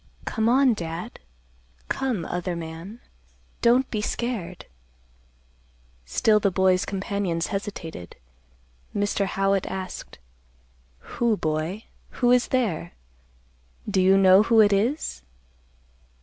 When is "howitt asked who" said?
9.27-11.37